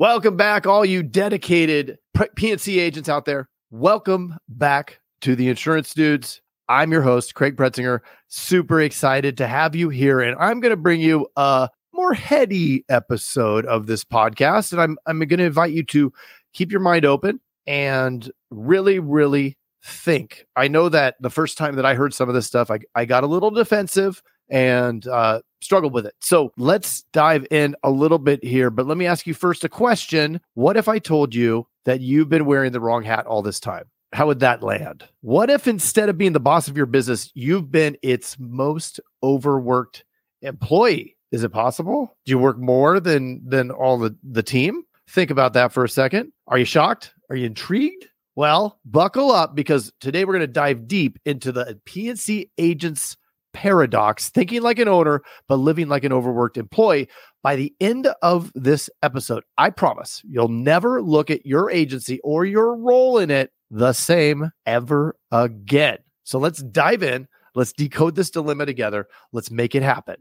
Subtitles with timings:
[0.00, 1.98] Welcome back, all you dedicated
[2.34, 3.50] P&C agents out there.
[3.70, 6.40] Welcome back to the Insurance Dudes.
[6.70, 8.00] I'm your host, Craig Pretzinger.
[8.28, 10.22] Super excited to have you here.
[10.22, 14.72] And I'm going to bring you a more heady episode of this podcast.
[14.72, 16.10] And I'm, I'm going to invite you to
[16.54, 20.46] keep your mind open and really, really think.
[20.56, 23.04] I know that the first time that I heard some of this stuff, I, I
[23.04, 26.14] got a little defensive and uh, struggled with it.
[26.20, 28.70] So let's dive in a little bit here.
[28.70, 30.40] But let me ask you first a question.
[30.54, 33.84] What if I told you that you've been wearing the wrong hat all this time?
[34.12, 35.04] How would that land?
[35.20, 40.04] What if instead of being the boss of your business, you've been its most overworked
[40.42, 41.16] employee?
[41.30, 42.16] Is it possible?
[42.26, 44.82] Do you work more than than all the, the team?
[45.08, 46.32] Think about that for a second.
[46.48, 47.14] Are you shocked?
[47.30, 48.08] Are you intrigued?
[48.34, 53.16] Well, buckle up because today we're going to dive deep into the P&C agents
[53.52, 57.08] paradox, thinking like an owner, but living like an overworked employee.
[57.42, 62.44] By the end of this episode, I promise you'll never look at your agency or
[62.44, 65.98] your role in it the same ever again.
[66.24, 67.28] So let's dive in.
[67.54, 69.08] Let's decode this dilemma together.
[69.32, 70.16] Let's make it happen.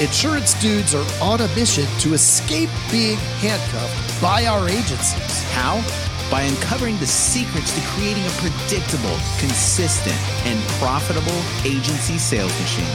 [0.00, 5.42] Insurance dudes are on a mission to escape being handcuffed by our agencies.
[5.52, 6.11] How?
[6.32, 10.16] By uncovering the secrets to creating a predictable, consistent,
[10.46, 12.86] and profitable agency sales machine.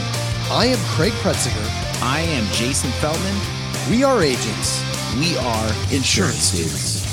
[0.49, 2.01] I am Craig Pretzinger.
[2.01, 3.35] I am Jason Feldman.
[3.91, 4.83] We are agents.
[5.19, 7.05] We are insurance dudes.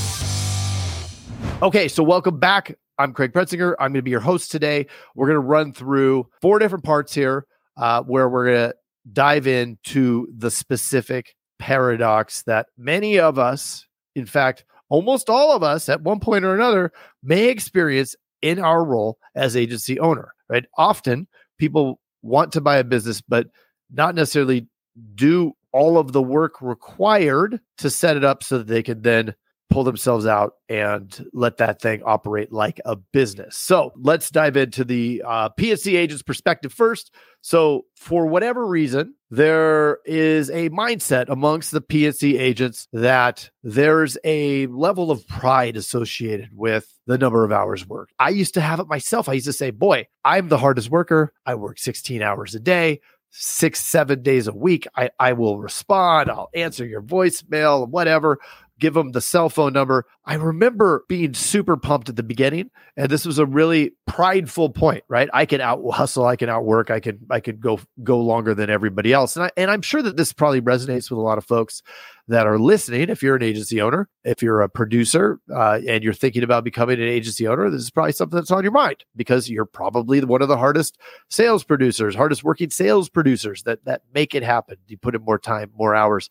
[1.61, 2.75] Okay, so welcome back.
[2.99, 3.75] I'm Craig Pretzinger.
[3.79, 4.87] I'm going to be your host today.
[5.15, 7.45] We're going to run through four different parts here
[7.77, 8.75] uh, where we're going to
[9.13, 15.89] dive into the specific paradox that many of us, in fact, almost all of us
[15.89, 20.65] at one point or another may experience in our role as agency owner, right?
[20.77, 21.27] Often
[21.59, 23.49] people want to buy a business, but
[23.91, 24.67] not necessarily
[25.15, 29.35] do all of the work required to set it up so that they can then
[29.71, 33.57] pull themselves out and let that thing operate like a business.
[33.57, 37.13] So let's dive into the uh, P&C agent's perspective first.
[37.41, 44.67] So, for whatever reason, there is a mindset amongst the P&C agents that there's a
[44.69, 48.13] level of pride associated with the number of hours worked.
[48.19, 49.29] I used to have it myself.
[49.29, 51.33] I used to say, Boy, I'm the hardest worker.
[51.45, 53.01] I work 16 hours a day
[53.37, 54.87] six, seven days a week.
[54.97, 56.31] I, I will respond.
[56.31, 58.39] I'll answer your voicemail, whatever
[58.85, 60.05] give them the cell phone number.
[60.27, 65.05] I remember being super pumped at the beginning, and this was a really prideful point,
[65.09, 65.31] right?
[65.33, 68.69] I can out hustle, I can outwork, I can I can go go longer than
[68.69, 71.47] everybody else, and I and I'm sure that this probably resonates with a lot of
[71.47, 71.83] folks
[72.29, 73.09] that are listening.
[73.09, 77.01] If you're an agency owner, if you're a producer, uh, and you're thinking about becoming
[77.01, 80.43] an agency owner, this is probably something that's on your mind because you're probably one
[80.43, 80.99] of the hardest
[81.31, 84.77] sales producers, hardest working sales producers that that make it happen.
[84.89, 86.29] You put in more time, more hours.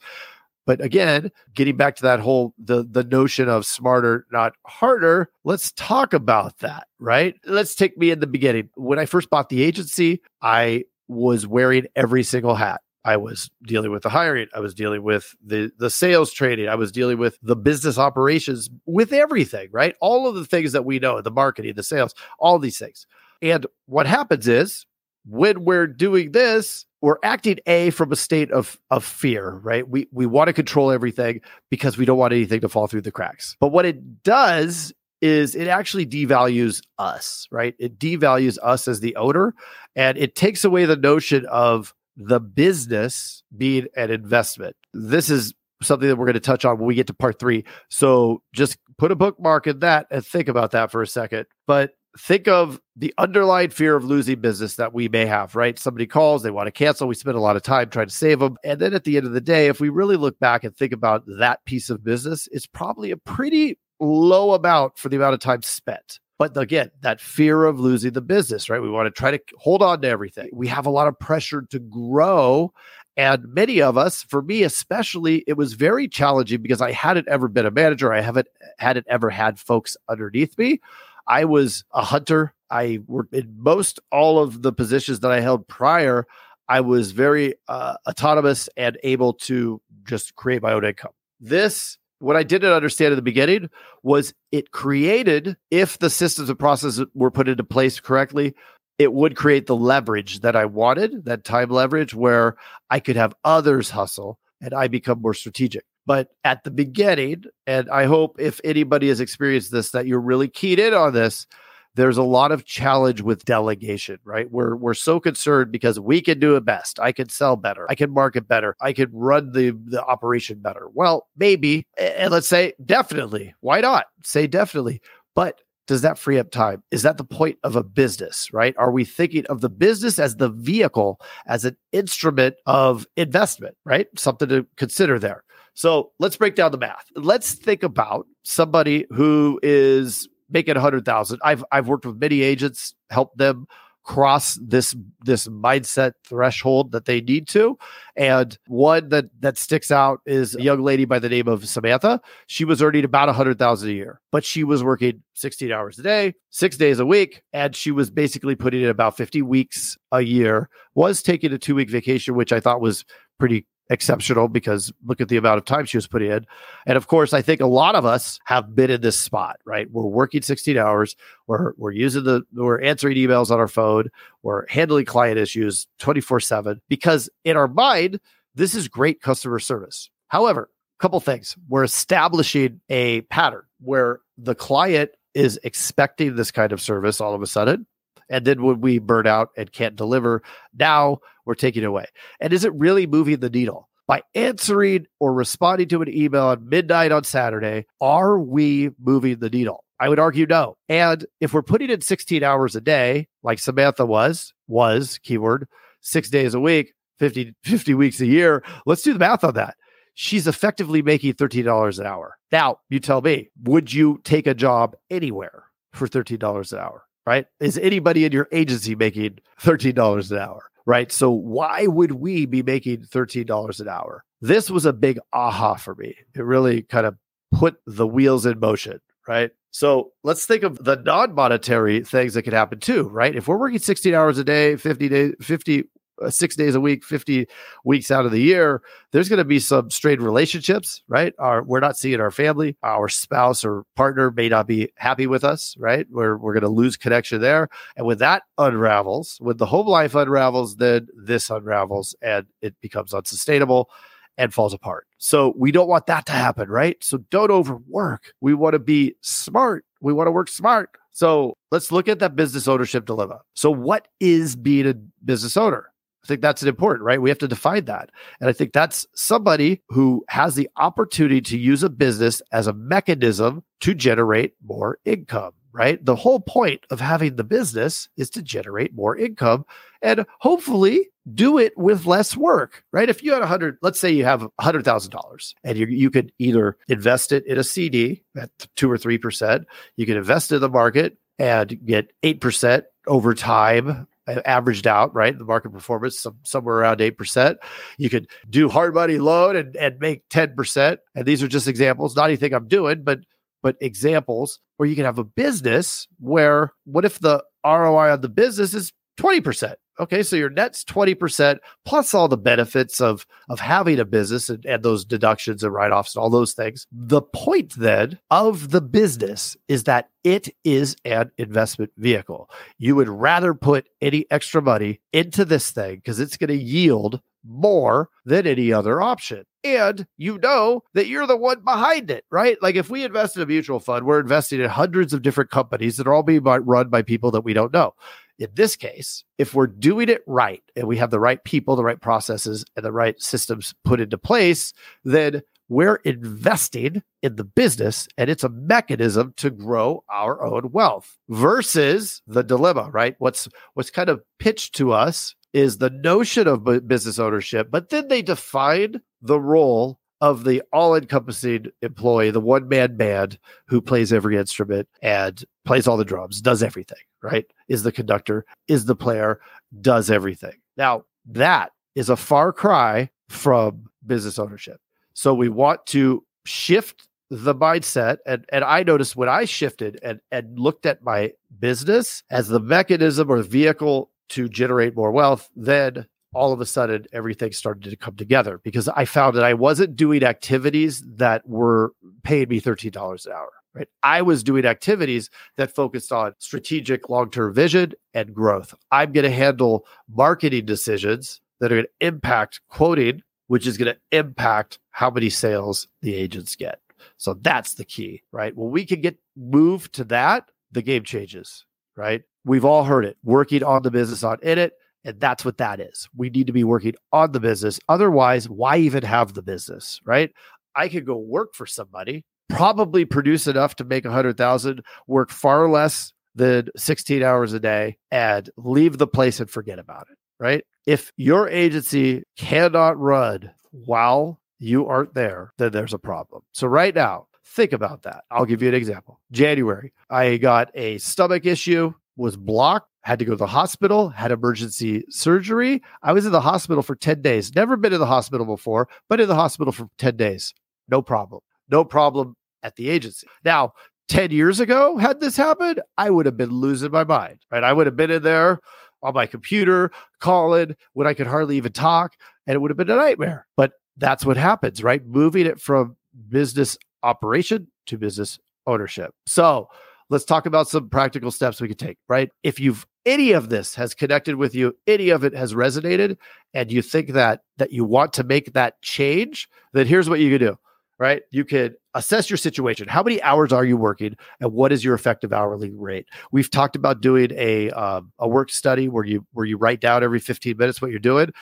[0.66, 5.72] But again, getting back to that whole the the notion of smarter, not harder, let's
[5.74, 7.36] talk about that, right?
[7.46, 8.70] Let's take me in the beginning.
[8.76, 12.82] When I first bought the agency, I was wearing every single hat.
[13.06, 16.76] I was dealing with the hiring, I was dealing with the the sales training, I
[16.76, 19.96] was dealing with the business operations, with everything, right?
[20.00, 23.06] All of the things that we know, the marketing, the sales, all these things.
[23.42, 24.86] And what happens is
[25.26, 29.88] when we're doing this, we're acting a from a state of of fear right?
[29.88, 33.12] We we want to control everything because we don't want anything to fall through the
[33.12, 33.58] cracks.
[33.60, 37.76] But what it does is it actually devalues us right?
[37.78, 39.54] It devalues us as the owner
[39.98, 44.78] and it takes away the notion of the business being an investment.
[44.94, 47.66] This is something that we're going to touch on when we get to part three
[47.90, 51.48] so just put a bookmark in that and think about that for a second.
[51.68, 55.80] But think of the underlying fear of losing business that we may have, right?
[55.80, 57.08] Somebody calls, they want to cancel.
[57.08, 58.58] We spend a lot of time trying to save them.
[58.64, 60.94] And then at the end of the day, if we really look back and think
[60.94, 65.40] about that piece of business, it's probably a pretty low amount for the amount of
[65.40, 66.20] time spent.
[66.38, 68.82] But again, that fear of losing the business, right?
[68.82, 70.50] We want to try to hold on to everything.
[70.52, 72.74] We have a lot of pressure to grow.
[73.16, 77.48] And many of us, for me especially, it was very challenging because I hadn't ever
[77.48, 78.12] been a manager.
[78.12, 78.48] I haven't
[78.80, 80.80] hadn't ever had folks underneath me.
[81.28, 82.54] I was a hunter.
[82.70, 86.26] I worked in most all of the positions that I held prior.
[86.68, 91.12] I was very uh, autonomous and able to just create my own income.
[91.40, 93.70] This, what I didn't understand at the beginning,
[94.02, 98.56] was it created, if the systems and processes were put into place correctly,
[98.98, 102.56] it would create the leverage that I wanted, that time leverage where
[102.90, 105.84] I could have others hustle and I become more strategic.
[106.06, 110.48] But at the beginning, and I hope if anybody has experienced this, that you're really
[110.50, 111.48] keyed in on this.
[111.96, 114.50] there's a lot of challenge with delegation, right?
[114.52, 117.00] We're we're so concerned because we can do it best.
[117.00, 117.86] I can sell better.
[117.90, 118.76] I can market better.
[118.82, 120.88] I can run the the operation better.
[120.94, 123.54] Well, maybe, and let's say definitely.
[123.62, 124.08] Why not?
[124.24, 125.02] Say definitely.
[125.36, 126.82] But does that free up time?
[126.92, 128.74] Is that the point of a business, right?
[128.78, 134.08] Are we thinking of the business as the vehicle, as an instrument of investment, right?
[134.18, 135.44] Something to consider there.
[135.74, 137.06] So let's break down the math.
[137.16, 141.40] Let's think about somebody who is making a hundred thousand.
[141.44, 143.68] I've I've worked with many agents, helped them
[144.04, 147.78] cross this this mindset threshold that they need to
[148.18, 152.20] and one that that sticks out is a young lady by the name of samantha
[152.48, 155.98] she was earning about a hundred thousand a year but she was working 16 hours
[155.98, 159.98] a day six days a week and she was basically putting in about 50 weeks
[160.12, 163.06] a year was taking a two week vacation which i thought was
[163.40, 166.46] pretty exceptional because look at the amount of time she was putting in.
[166.86, 169.90] And of course, I think a lot of us have been in this spot, right?
[169.92, 171.16] We're working 16 hours,
[171.48, 174.10] we're we're using the we're answering emails on our phone,
[174.42, 178.20] we're handling client issues 24/7 because in our mind,
[178.56, 180.10] this is great customer service.
[180.28, 180.70] However,
[181.00, 181.56] a couple things.
[181.68, 187.42] We're establishing a pattern where the client is expecting this kind of service all of
[187.42, 187.88] a sudden
[188.30, 190.42] and then when we burn out and can't deliver,
[190.78, 192.06] now we're taking away.
[192.40, 193.90] And is it really moving the needle?
[194.06, 199.50] By answering or responding to an email at midnight on Saturday, are we moving the
[199.50, 199.86] needle?
[200.00, 200.76] I would argue no.
[200.90, 205.68] And if we're putting in 16 hours a day, like Samantha was, was keyword,
[206.02, 209.78] six days a week, 50, 50 weeks a year, let's do the math on that.
[210.16, 212.38] She's effectively making $13 an hour.
[212.52, 215.64] Now, you tell me, would you take a job anywhere
[215.94, 217.04] for $13 an hour?
[217.26, 217.46] right?
[217.60, 220.70] Is anybody in your agency making $13 an hour?
[220.86, 221.12] Right.
[221.12, 224.26] So why would we be making $13 an hour?
[224.42, 226.16] This was a big aha for me.
[226.36, 227.16] It really kind of
[227.54, 229.00] put the wheels in motion.
[229.28, 229.52] Right.
[229.72, 233.04] So let's think of the non monetary things that could happen too.
[233.04, 233.36] Right.
[233.36, 235.84] If we're working 16 hours a day, 50 days, 50 uh,
[236.22, 237.48] Uh, six days a week, 50
[237.86, 238.82] weeks out of the year,
[239.12, 241.34] there's going to be some strained relationships, right?
[241.40, 245.44] Our, we're not seeing our family, our spouse or partner may not be happy with
[245.44, 246.06] us, right?
[246.12, 247.68] We're, we're going to lose connection there.
[247.98, 253.14] And when that unravels, when the home life unravels, then this unravels and it becomes
[253.14, 253.90] unsustainable
[254.38, 255.08] and falls apart.
[255.18, 256.98] So we don't want that to happen, right?
[257.04, 258.34] So don't overwork.
[258.42, 259.86] We want to be smart.
[260.02, 260.90] We want to work smart.
[261.12, 263.42] So let's look at that business ownership dilemma.
[263.54, 265.93] So, what is being a business owner?
[266.24, 267.22] I think that's an important, right?
[267.22, 268.10] We have to define that.
[268.40, 272.74] And I think that's somebody who has the opportunity to use a business as a
[272.74, 276.04] mechanism to generate more income, right?
[276.04, 279.66] The whole point of having the business is to generate more income
[280.02, 283.10] and hopefully do it with less work, right?
[283.10, 285.88] If you had a hundred, let's say you have a hundred thousand dollars and you,
[285.88, 289.66] you could either invest it in a CD at two or 3%,
[289.98, 295.38] you could invest in the market and get 8% over time averaged out, right?
[295.38, 297.58] The market performance some, somewhere around 8%.
[297.98, 300.98] You could do hard money loan and, and make 10%.
[301.16, 303.20] And these are just examples, not anything I'm doing, but
[303.62, 308.28] but examples where you can have a business where what if the ROI on the
[308.28, 309.76] business is 20%?
[310.00, 314.66] Okay, so your net's 20% plus all the benefits of of having a business and,
[314.66, 316.88] and those deductions and write-offs and all those things.
[316.92, 322.50] The point then of the business is that it is an investment vehicle.
[322.78, 327.22] You would rather put any extra money into this thing because it's going to yield
[327.46, 329.44] more than any other option.
[329.64, 332.58] And you know that you're the one behind it, right?
[332.62, 335.98] Like if we invest in a mutual fund, we're investing in hundreds of different companies
[335.98, 337.94] that are all being run by people that we don't know.
[338.40, 341.84] In this case, if we're doing it right and we have the right people, the
[341.84, 344.74] right processes, and the right systems put into place,
[345.04, 351.18] then we're investing in the business and it's a mechanism to grow our own wealth
[351.30, 353.16] versus the dilemma, right?
[353.20, 358.08] What's what's kind of pitched to us is the notion of business ownership, but then
[358.08, 363.38] they define the role of the all encompassing employee, the one man band
[363.68, 367.46] who plays every instrument and plays all the drums, does everything, right?
[367.68, 369.42] Is the conductor, is the player,
[369.82, 370.54] does everything.
[370.78, 374.80] Now, that is a far cry from business ownership.
[375.14, 378.20] So we want to shift the mindset.
[378.26, 382.62] And, and I noticed when I shifted and, and looked at my business as the
[382.62, 387.96] mechanism or vehicle to generate more wealth, then all of a sudden everything started to
[387.96, 393.26] come together because I found that I wasn't doing activities that were paying me $13
[393.26, 393.50] an hour.
[393.76, 393.88] Right.
[394.04, 398.76] I was doing activities that focused on strategic long term vision and growth.
[398.92, 403.92] I'm going to handle marketing decisions that are going to impact quoting, which is going
[403.92, 406.82] to impact how many sales the agents get.
[407.18, 408.56] So that's the key, right?
[408.56, 412.24] When we can get moved to that, the game changes right?
[412.46, 414.74] We've all heard it working on the business, on it.
[415.06, 416.08] And that's what that is.
[416.16, 417.80] We need to be working on the business.
[417.90, 420.32] Otherwise, why even have the business, right?
[420.76, 425.30] I could go work for somebody, probably produce enough to make a hundred thousand, work
[425.30, 430.18] far less than 16 hours a day and leave the place and forget about it,
[430.40, 430.64] right?
[430.86, 436.42] If your agency cannot run while you aren't there, then there's a problem.
[436.54, 438.24] So right now, think about that.
[438.32, 439.20] I'll give you an example.
[439.32, 444.32] January, I got a stomach issue, was blocked had to go to the hospital, had
[444.32, 445.82] emergency surgery.
[446.02, 447.54] I was in the hospital for 10 days.
[447.54, 450.54] Never been in the hospital before, but in the hospital for 10 days.
[450.88, 451.42] No problem.
[451.70, 453.28] No problem at the agency.
[453.44, 453.74] Now,
[454.08, 457.64] 10 years ago, had this happened, I would have been losing my mind, right?
[457.64, 458.60] I would have been in there
[459.02, 462.14] on my computer calling when I could hardly even talk,
[462.48, 463.48] and it would have been a nightmare.
[463.58, 465.06] But that's what happens, right?
[465.06, 465.98] Moving it from
[466.30, 469.14] business operation to business ownership.
[469.26, 469.68] So,
[470.14, 472.30] let's talk about some practical steps we could take, right?
[472.44, 476.18] If you've any of this has connected with you, any of it has resonated,
[476.54, 480.30] and you think that that you want to make that change, then here's what you
[480.30, 480.56] could do,
[481.00, 481.24] right?
[481.32, 482.88] You could assess your situation.
[482.88, 486.08] How many hours are you working, and what is your effective hourly rate?
[486.32, 490.04] We've talked about doing a um, a work study where you where you write down
[490.04, 491.34] every 15 minutes what you're doing.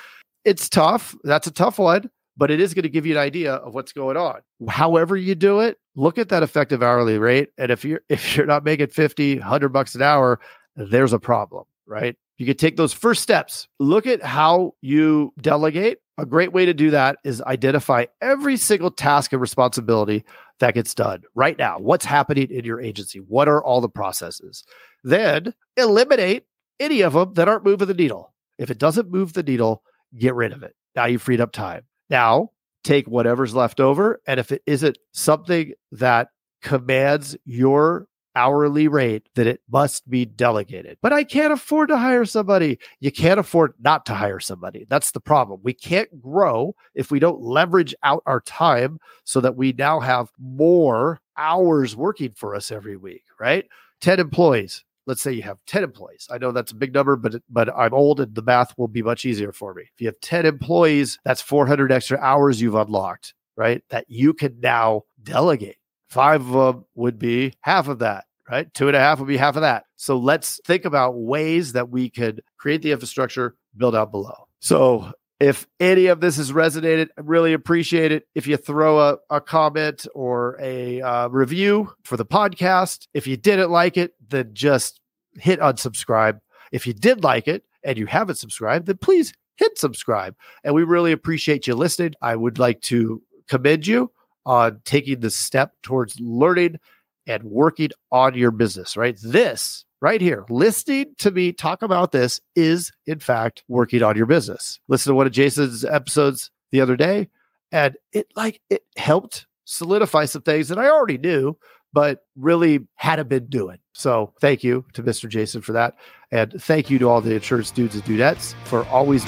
[0.45, 1.13] It's tough.
[1.23, 3.93] That's a tough one but it is going to give you an idea of what's
[3.93, 4.41] going on.
[4.67, 8.45] However you do it, look at that effective hourly rate and if you're if you're
[8.45, 10.39] not making 50, 100 bucks an hour,
[10.75, 12.15] there's a problem, right?
[12.37, 13.67] You can take those first steps.
[13.79, 15.99] Look at how you delegate.
[16.17, 20.23] A great way to do that is identify every single task and responsibility
[20.59, 21.77] that gets done right now.
[21.77, 23.19] What's happening in your agency?
[23.19, 24.63] What are all the processes?
[25.03, 26.45] Then eliminate
[26.79, 28.33] any of them that aren't moving the needle.
[28.57, 29.83] If it doesn't move the needle,
[30.17, 30.75] get rid of it.
[30.95, 31.83] Now you freed up time.
[32.11, 32.51] Now
[32.83, 34.21] take whatever's left over.
[34.27, 36.27] And if it isn't something that
[36.61, 40.97] commands your hourly rate, then it must be delegated.
[41.01, 42.79] But I can't afford to hire somebody.
[42.99, 44.85] You can't afford not to hire somebody.
[44.89, 45.59] That's the problem.
[45.63, 50.31] We can't grow if we don't leverage out our time so that we now have
[50.39, 53.65] more hours working for us every week, right?
[54.01, 54.83] 10 employees.
[55.07, 56.27] Let's say you have 10 employees.
[56.31, 59.01] I know that's a big number, but but I'm old and the math will be
[59.01, 59.83] much easier for me.
[59.83, 63.83] If you have 10 employees, that's 400 extra hours you've unlocked, right?
[63.89, 65.77] That you can now delegate
[66.11, 68.71] Five of them would be half of that, right?
[68.73, 69.85] Two and a half would be half of that.
[69.95, 74.49] So let's think about ways that we could create the infrastructure, build out below.
[74.59, 78.27] So if any of this has resonated, I really appreciate it.
[78.35, 83.37] If you throw a, a comment or a uh, review for the podcast, if you
[83.37, 85.01] didn't like it, then just
[85.39, 86.39] hit unsubscribe.
[86.71, 90.35] If you did like it and you haven't subscribed, then please hit subscribe.
[90.63, 92.13] And we really appreciate you listening.
[92.21, 94.11] I would like to commend you
[94.45, 96.79] on taking the step towards learning
[97.25, 99.17] and working on your business, right?
[99.23, 104.25] This right here, listening to me talk about this is, in fact, working on your
[104.25, 104.79] business.
[104.87, 107.29] Listen to one of Jason's episodes the other day,
[107.71, 111.57] and it like it helped solidify some things that I already knew,
[111.93, 113.77] but really hadn't been doing.
[113.93, 115.29] So thank you to Mr.
[115.29, 115.95] Jason for that.
[116.31, 119.25] And thank you to all the insurance dudes and dudettes for always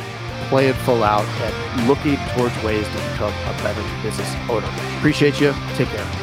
[0.50, 4.68] playing full out and looking towards ways to become a better business owner.
[4.98, 5.53] Appreciate you.
[5.75, 6.23] Take care.